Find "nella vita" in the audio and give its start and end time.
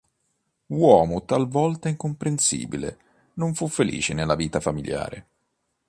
4.15-4.59